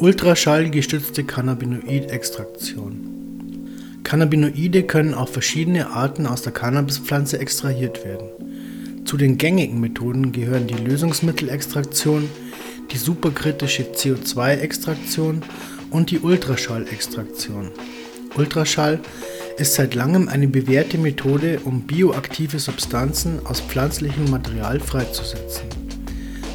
[0.00, 4.00] Ultraschallgestützte Cannabinoid-Extraktion.
[4.02, 9.04] Cannabinoide können auf verschiedene Arten aus der Cannabispflanze extrahiert werden.
[9.04, 12.30] Zu den gängigen Methoden gehören die Lösungsmittelextraktion,
[12.90, 15.42] die superkritische CO2-Extraktion
[15.90, 17.68] und die Ultraschallextraktion.
[18.36, 19.00] Ultraschall
[19.58, 25.64] ist seit langem eine bewährte Methode, um bioaktive Substanzen aus pflanzlichem Material freizusetzen.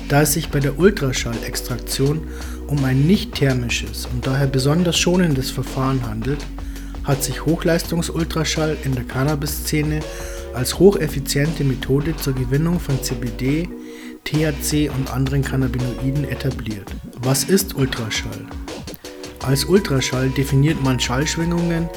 [0.08, 6.06] Da es sich bei der Ultraschallextraktion um ein nicht thermisches und daher besonders schonendes Verfahren
[6.08, 6.46] handelt,
[7.04, 10.00] hat sich Hochleistungsultraschall in der Cannabis-Szene
[10.54, 13.70] als hocheffiziente Methode zur Gewinnung von CBD,
[14.24, 16.92] THC und anderen Cannabinoiden etabliert.
[17.22, 18.46] Was ist Ultraschall?
[19.46, 21.88] Als Ultraschall definiert man Schallschwingungen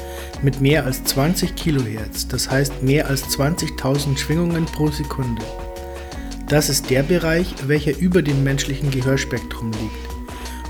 [0.43, 5.41] mit mehr als 20 kHz, das heißt mehr als 20.000 Schwingungen pro Sekunde.
[6.47, 10.08] Das ist der Bereich, welcher über dem menschlichen Gehörspektrum liegt.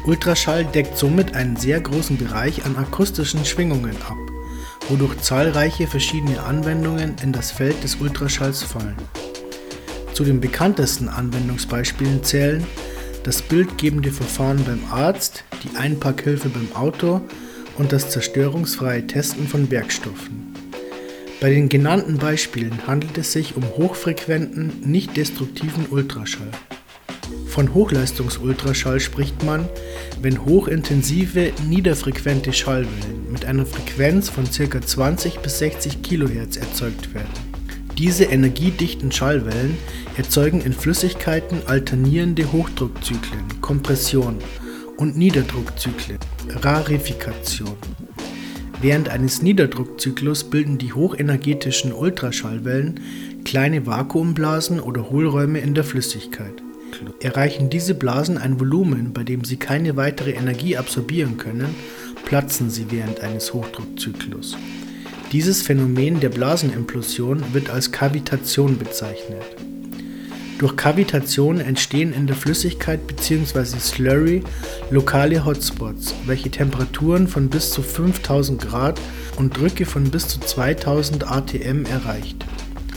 [0.10, 4.18] Ultraschall deckt somit einen sehr großen Bereich an akustischen Schwingungen ab,
[4.88, 8.98] wodurch zahlreiche verschiedene Anwendungen in das Feld des Ultraschalls fallen.
[10.14, 12.66] Zu den bekanntesten Anwendungsbeispielen zählen
[13.24, 17.22] das bildgebende Verfahren beim Arzt, die Einpackhilfe beim Auto
[17.78, 20.56] und das zerstörungsfreie Testen von Werkstoffen.
[21.40, 26.50] Bei den genannten Beispielen handelt es sich um hochfrequenten, nicht destruktiven Ultraschall.
[27.50, 29.68] Von Hochleistungsultraschall spricht man,
[30.22, 34.80] wenn hochintensive, niederfrequente Schallwellen mit einer Frequenz von ca.
[34.80, 37.34] 20 bis 60 kHz erzeugt werden.
[37.98, 39.78] Diese energiedichten Schallwellen
[40.16, 44.38] erzeugen in Flüssigkeiten alternierende Hochdruckzyklen, Kompression
[44.98, 46.20] und Niederdruckzyklen,
[46.62, 47.76] Rarifikation.
[48.80, 53.00] Während eines Niederdruckzyklus bilden die hochenergetischen Ultraschallwellen
[53.44, 56.62] kleine Vakuumblasen oder Hohlräume in der Flüssigkeit.
[57.22, 61.76] Erreichen diese Blasen ein Volumen, bei dem sie keine weitere Energie absorbieren können,
[62.26, 64.58] platzen sie während eines Hochdruckzyklus.
[65.32, 69.44] Dieses Phänomen der Blasenimplosion wird als Kavitation bezeichnet.
[70.60, 73.80] Durch Kavitation entstehen in der Flüssigkeit bzw.
[73.80, 74.44] Slurry
[74.90, 79.00] lokale Hotspots, welche Temperaturen von bis zu 5000 Grad
[79.38, 82.46] und Drücke von bis zu 2000 atm erreicht.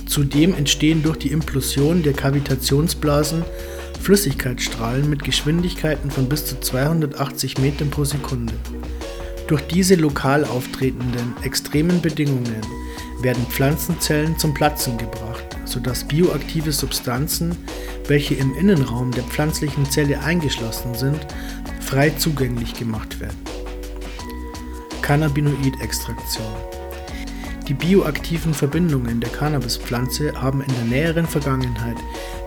[0.06, 3.44] Zudem entstehen durch die Implosion der Kavitationsblasen
[4.02, 8.54] Flüssigkeitsstrahlen mit Geschwindigkeiten von bis zu 280 Metern pro Sekunde.
[9.46, 12.62] Durch diese lokal auftretenden extremen Bedingungen
[13.20, 17.56] werden Pflanzenzellen zum Platzen gebracht, sodass bioaktive Substanzen,
[18.08, 21.24] welche im Innenraum der pflanzlichen Zelle eingeschlossen sind,
[21.80, 23.38] frei zugänglich gemacht werden.
[25.02, 26.52] Cannabinoid-Extraktion
[27.68, 31.98] Die bioaktiven Verbindungen der Cannabispflanze haben in der näheren Vergangenheit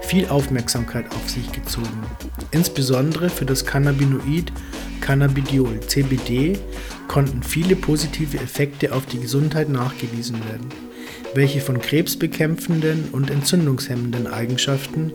[0.05, 2.03] viel Aufmerksamkeit auf sich gezogen,
[2.51, 4.51] insbesondere für das Cannabinoid
[5.01, 6.57] Cannabidiol CBD
[7.07, 10.69] konnten viele positive Effekte auf die Gesundheit nachgewiesen werden,
[11.33, 15.11] welche von krebsbekämpfenden und entzündungshemmenden Eigenschaften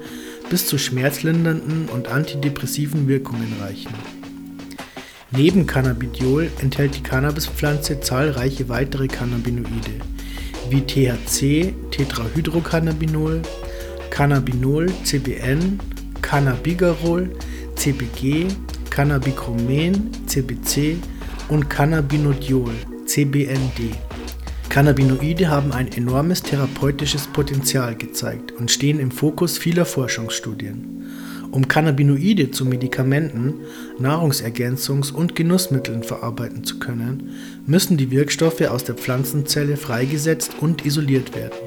[0.49, 3.95] bis zu schmerzlindernden und antidepressiven Wirkungen reichen.
[5.33, 10.01] Neben Cannabidiol enthält die Cannabispflanze zahlreiche weitere Cannabinoide
[10.71, 13.43] wie THC, Tetrahydrocannabinol,
[14.11, 15.79] Cannabinol, CBN,
[16.21, 17.31] Cannabigerol,
[17.77, 18.49] CBG,
[18.91, 20.99] Cannabichromen, CBC
[21.49, 22.73] und Cannabinodiol,
[23.07, 23.97] CBND.
[24.69, 31.07] Cannabinoide haben ein enormes therapeutisches Potenzial gezeigt und stehen im Fokus vieler Forschungsstudien.
[31.51, 33.55] Um Cannabinoide zu Medikamenten,
[33.99, 37.31] Nahrungsergänzungs- und Genussmitteln verarbeiten zu können,
[37.67, 41.59] müssen die Wirkstoffe aus der Pflanzenzelle freigesetzt und isoliert werden.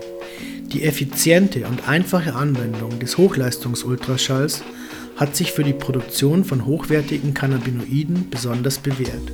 [0.73, 4.63] Die effiziente und einfache Anwendung des Hochleistungsultraschalls
[5.17, 9.31] hat sich für die Produktion von hochwertigen Cannabinoiden besonders bewährt.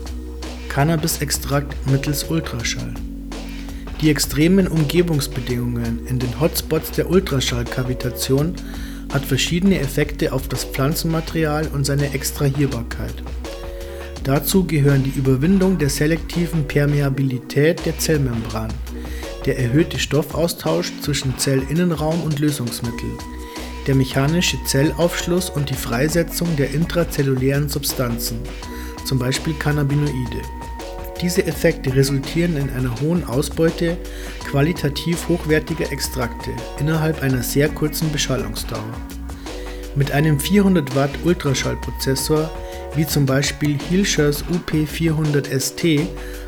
[0.68, 2.94] Cannabisextrakt mittels Ultraschall.
[4.02, 8.56] Die extremen Umgebungsbedingungen in den Hotspots der Ultraschallkavitation
[9.14, 13.16] hat verschiedene Effekte auf das Pflanzenmaterial und seine Extrahierbarkeit.
[14.26, 18.70] Dazu gehören die Überwindung der selektiven Permeabilität der Zellmembran,
[19.46, 23.10] der erhöhte Stoffaustausch zwischen Zellinnenraum und Lösungsmittel,
[23.88, 28.40] der mechanische Zellaufschluss und die Freisetzung der intrazellulären Substanzen,
[29.06, 30.42] zum Beispiel Cannabinoide.
[31.22, 33.98] Diese Effekte resultieren in einer hohen Ausbeute
[34.50, 38.94] qualitativ hochwertiger Extrakte innerhalb einer sehr kurzen Beschallungsdauer.
[39.96, 42.50] Mit einem 400 Watt Ultraschallprozessor
[42.96, 46.08] wie zum Beispiel Hilschers UP400 ST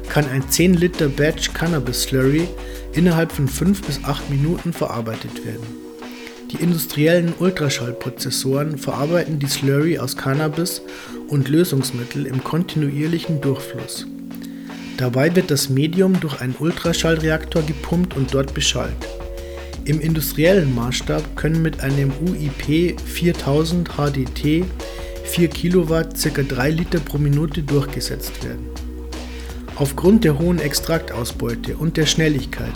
[0.10, 2.48] kann ein 10 Liter Batch Cannabis Slurry
[2.94, 5.66] innerhalb von 5 bis 8 Minuten verarbeitet werden.
[6.52, 10.82] Die industriellen Ultraschallprozessoren verarbeiten die Slurry aus Cannabis
[11.30, 14.06] und Lösungsmittel im kontinuierlichen Durchfluss.
[14.98, 19.08] Dabei wird das Medium durch einen Ultraschallreaktor gepumpt und dort beschallt.
[19.86, 24.66] Im industriellen Maßstab können mit einem UIP 4000 HDT
[25.24, 26.42] 4 Kilowatt ca.
[26.44, 28.66] 3 Liter pro Minute durchgesetzt werden.
[29.76, 32.74] Aufgrund der hohen Extraktausbeute und der Schnelligkeit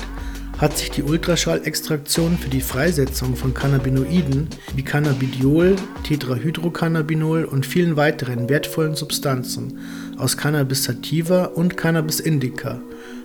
[0.58, 8.48] hat sich die Ultraschallextraktion für die Freisetzung von Cannabinoiden wie Cannabidiol, Tetrahydrocannabinol und vielen weiteren
[8.48, 9.80] wertvollen Substanzen
[10.18, 12.82] aus Cannabis sativa und Cannabis indica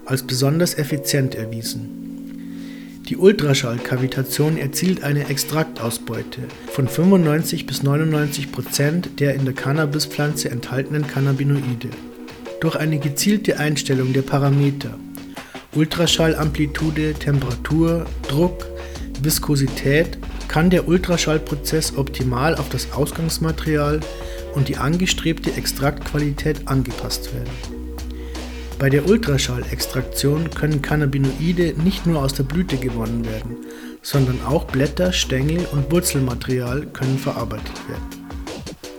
[0.07, 2.10] als besonders effizient erwiesen.
[3.09, 11.07] Die Ultraschallkavitation erzielt eine Extraktausbeute von 95 bis 99 Prozent der in der Cannabispflanze enthaltenen
[11.07, 11.91] Cannabinoide.
[12.61, 14.99] Durch eine gezielte Einstellung der Parameter
[15.75, 18.67] Ultraschallamplitude, Temperatur, Druck,
[19.23, 20.19] Viskosität
[20.49, 24.01] kann der Ultraschallprozess optimal auf das Ausgangsmaterial
[24.55, 27.80] und die angestrebte Extraktqualität angepasst werden.
[28.81, 33.59] Bei der Ultraschallextraktion können Cannabinoide nicht nur aus der Blüte gewonnen werden,
[34.01, 38.27] sondern auch Blätter, Stängel und Wurzelmaterial können verarbeitet werden.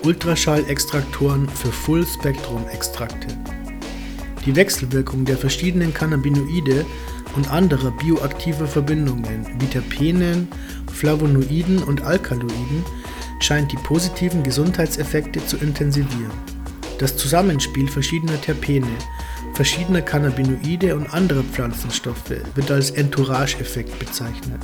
[0.03, 3.27] Ultraschallextraktoren für Full-Spektrum-Extrakte
[4.45, 6.85] die Wechselwirkung der verschiedenen Cannabinoide
[7.35, 10.47] und anderer bioaktiver Verbindungen wie Terpenen,
[10.91, 12.83] Flavonoiden und Alkaloiden
[13.39, 16.31] scheint die positiven Gesundheitseffekte zu intensivieren.
[16.97, 18.87] Das Zusammenspiel verschiedener Terpene,
[19.53, 24.61] verschiedener Cannabinoide und anderer Pflanzenstoffe wird als Entourage-Effekt bezeichnet.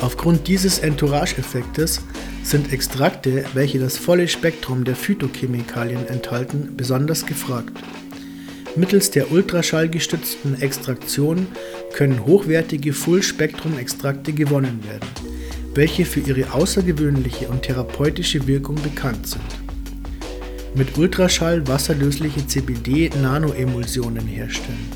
[0.00, 2.00] Aufgrund dieses Entourage-Effektes
[2.44, 7.76] sind Extrakte, welche das volle Spektrum der Phytochemikalien enthalten, besonders gefragt.
[8.76, 11.48] Mittels der ultraschallgestützten Extraktion
[11.94, 15.08] können hochwertige Full-Spektrum-Extrakte gewonnen werden,
[15.74, 19.67] welche für ihre außergewöhnliche und therapeutische Wirkung bekannt sind.
[20.78, 24.88] Mit Ultraschall wasserlösliche CBD-Nanoemulsionen herstellen.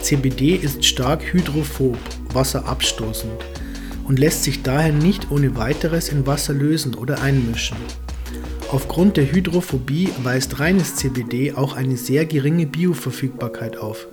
[0.00, 1.98] CBD ist stark hydrophob,
[2.32, 3.34] wasserabstoßend
[4.08, 7.76] und lässt sich daher nicht ohne weiteres in Wasser lösen oder einmischen.
[8.70, 14.08] Aufgrund der Hydrophobie weist reines CBD auch eine sehr geringe Bioverfügbarkeit auf.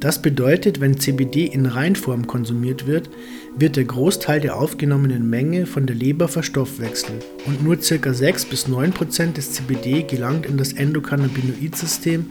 [0.00, 3.10] Das bedeutet, wenn CBD in Reinform konsumiert wird,
[3.56, 8.12] wird der Großteil der aufgenommenen Menge von der Leber verstoffwechselt und nur ca.
[8.12, 12.26] 6 bis 9 Prozent des CBD gelangt in das Endokannabinoid-System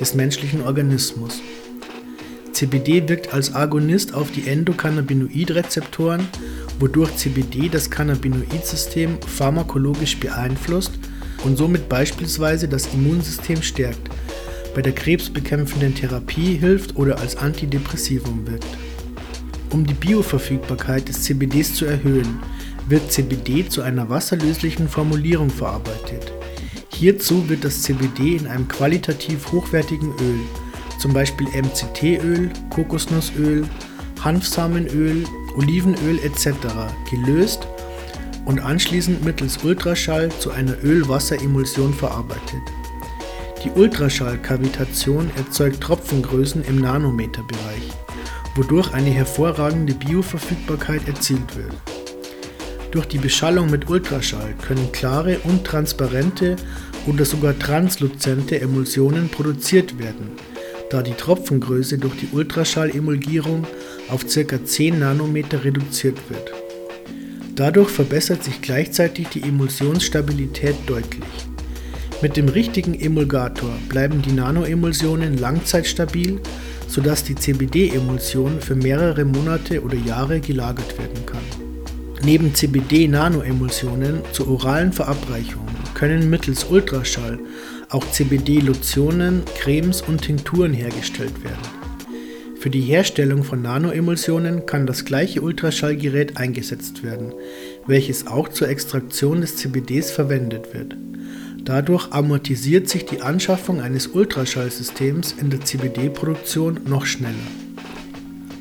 [0.00, 1.40] des menschlichen Organismus.
[2.52, 6.28] CBD wirkt als Agonist auf die Endokannabinoid-Rezeptoren
[6.82, 10.92] wodurch CBD das Cannabinoid-System pharmakologisch beeinflusst
[11.44, 14.10] und somit beispielsweise das Immunsystem stärkt,
[14.74, 18.66] bei der krebsbekämpfenden Therapie hilft oder als Antidepressivum wirkt.
[19.72, 22.40] Um die Bioverfügbarkeit des CBDs zu erhöhen,
[22.88, 26.32] wird CBD zu einer wasserlöslichen Formulierung verarbeitet.
[26.94, 30.40] Hierzu wird das CBD in einem qualitativ hochwertigen Öl,
[30.98, 33.64] zum Beispiel MCT-Öl, Kokosnussöl,
[34.22, 35.24] Hanfsamenöl
[35.56, 36.48] Olivenöl etc.
[37.10, 37.66] gelöst
[38.44, 42.62] und anschließend mittels Ultraschall zu einer Öl-Wasser-Emulsion verarbeitet.
[43.64, 47.90] Die Ultraschallkavitation erzeugt Tropfengrößen im Nanometerbereich,
[48.54, 51.74] wodurch eine hervorragende Bioverfügbarkeit erzielt wird.
[52.90, 56.56] Durch die Beschallung mit Ultraschall können klare und transparente
[57.06, 60.32] oder sogar transluzente Emulsionen produziert werden,
[60.90, 63.66] da die Tropfengröße durch die Ultraschallemulgierung
[64.10, 64.64] auf ca.
[64.64, 66.52] 10 Nanometer reduziert wird.
[67.54, 71.24] Dadurch verbessert sich gleichzeitig die Emulsionsstabilität deutlich.
[72.20, 76.40] Mit dem richtigen Emulgator bleiben die Nanoemulsionen langzeitstabil,
[76.92, 81.40] sodass die CBD-Emulsion für mehrere Monate oder Jahre gelagert werden kann.
[82.22, 87.38] Neben CBD-Nanoemulsionen zur oralen Verabreichung können mittels Ultraschall
[87.88, 91.62] auch CBD-Lotionen, Cremes und Tinkturen hergestellt werden.
[92.60, 97.32] Für die Herstellung von Nanoemulsionen kann das gleiche Ultraschallgerät eingesetzt werden,
[97.86, 100.94] welches auch zur Extraktion des CBDs verwendet wird.
[101.64, 107.34] Dadurch amortisiert sich die Anschaffung eines Ultraschallsystems in der CBD-Produktion noch schneller.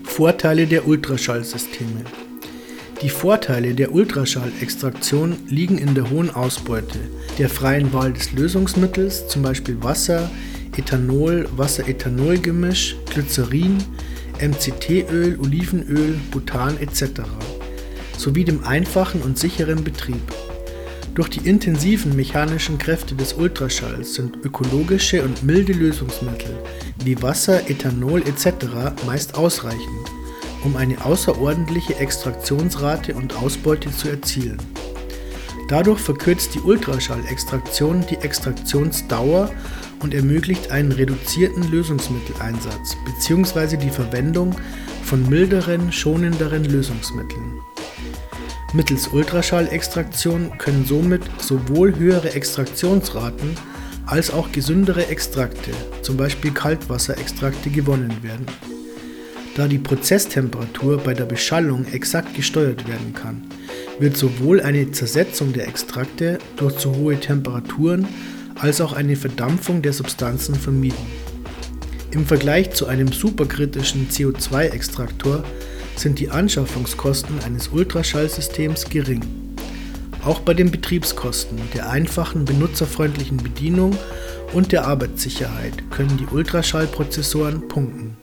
[0.03, 2.03] Vorteile der Ultraschallsysteme
[3.01, 6.99] Die Vorteile der Ultraschallextraktion liegen in der hohen Ausbeute,
[7.39, 10.29] der freien Wahl des Lösungsmittels, zum Beispiel Wasser,
[10.77, 13.77] Ethanol, Wasser-Ethanol-Gemisch, Glycerin,
[14.39, 17.21] MCT-Öl, Olivenöl, Butan etc.
[18.15, 20.21] sowie dem einfachen und sicheren Betrieb.
[21.13, 26.55] Durch die intensiven mechanischen Kräfte des Ultraschalls sind ökologische und milde Lösungsmittel
[27.03, 28.95] wie Wasser, Ethanol etc.
[29.05, 30.09] meist ausreichend,
[30.63, 34.57] um eine außerordentliche Extraktionsrate und Ausbeute zu erzielen.
[35.67, 39.51] Dadurch verkürzt die Ultraschallextraktion die Extraktionsdauer
[39.99, 43.75] und ermöglicht einen reduzierten Lösungsmitteleinsatz bzw.
[43.75, 44.55] die Verwendung
[45.03, 47.50] von milderen, schonenderen Lösungsmitteln.
[48.73, 53.57] Mittels Ultraschallextraktion können somit sowohl höhere Extraktionsraten
[54.05, 58.45] als auch gesündere Extrakte, zum Beispiel Kaltwasserextrakte, gewonnen werden.
[59.57, 63.43] Da die Prozesstemperatur bei der Beschallung exakt gesteuert werden kann,
[63.99, 68.07] wird sowohl eine Zersetzung der Extrakte durch zu hohe Temperaturen
[68.57, 71.05] als auch eine Verdampfung der Substanzen vermieden.
[72.11, 75.43] Im Vergleich zu einem superkritischen CO2-Extraktor
[75.95, 79.21] sind die Anschaffungskosten eines Ultraschallsystems gering.
[80.23, 83.97] Auch bei den Betriebskosten, der einfachen benutzerfreundlichen Bedienung
[84.53, 88.17] und der Arbeitssicherheit können die Ultraschallprozessoren punkten.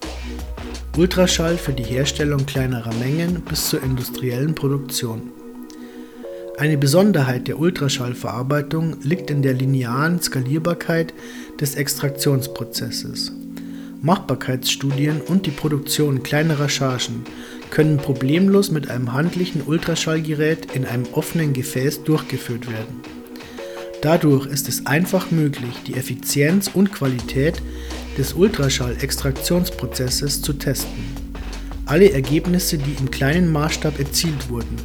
[0.97, 5.31] Ultraschall für die Herstellung kleinerer Mengen bis zur industriellen Produktion.
[6.59, 11.15] Eine Besonderheit der Ultraschallverarbeitung liegt in der linearen Skalierbarkeit
[11.61, 13.33] des Extraktionsprozesses.
[14.03, 17.25] Machbarkeitsstudien und die Produktion kleinerer Chargen
[17.71, 23.01] können problemlos mit einem handlichen Ultraschallgerät in einem offenen Gefäß durchgeführt werden.
[24.03, 27.63] Dadurch ist es einfach möglich, die Effizienz und Qualität
[28.17, 31.05] des Ultraschall-Extraktionsprozesses zu testen.
[31.87, 34.77] Alle Ergebnisse, die im kleinen Maßstab erzielt wurden,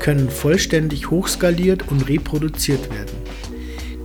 [0.00, 3.16] können vollständig hochskaliert und reproduziert werden.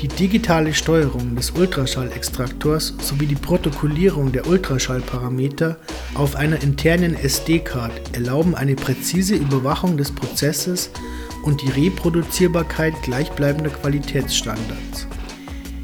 [0.01, 5.77] Die digitale Steuerung des Ultraschallextraktors sowie die Protokollierung der Ultraschallparameter
[6.15, 10.91] auf einer internen SD-Card erlauben eine präzise Überwachung des Prozesses
[11.43, 15.07] und die Reproduzierbarkeit gleichbleibender Qualitätsstandards.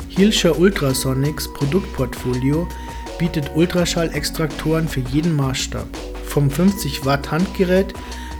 [0.09, 2.67] Hilscher Ultrasonics Produktportfolio
[3.17, 5.87] bietet Ultraschallextraktoren für jeden Maßstab,
[6.25, 7.93] vom 50 Watt Handgerät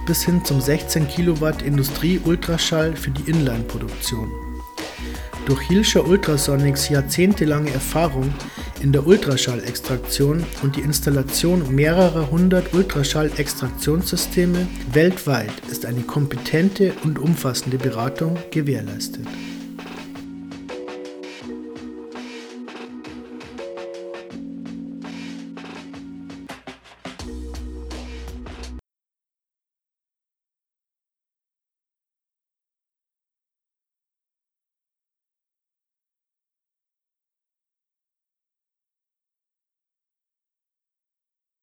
[0.05, 4.29] bis hin zum 16 Kilowatt Industrie-Ultraschall für die Inline-Produktion.
[5.45, 8.33] Durch Hilscher Ultrasonics jahrzehntelange Erfahrung
[8.81, 17.77] in der Ultraschallextraktion und die Installation mehrerer hundert Ultraschallextraktionssysteme weltweit ist eine kompetente und umfassende
[17.77, 19.25] Beratung gewährleistet